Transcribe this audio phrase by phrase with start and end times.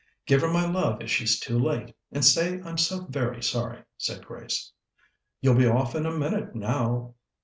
[0.25, 4.25] "Give her my love if she's too late, and say I'm so very sorry," said
[4.25, 4.71] Grace.
[5.41, 7.13] "You'll be off in a minute now."